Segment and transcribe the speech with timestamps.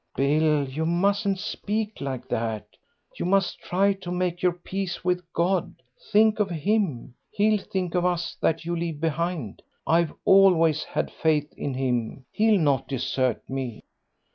[0.15, 2.65] "Bill, you mustn't speak like that.
[3.19, 5.75] You must try to make your peace with God.
[6.11, 7.13] Think of Him.
[7.29, 9.61] He'll think of us that you leave behind.
[9.85, 12.25] I've always had faith in Him.
[12.31, 13.83] He'll not desert me."